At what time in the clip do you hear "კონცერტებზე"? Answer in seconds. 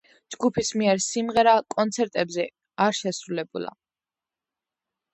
1.77-2.49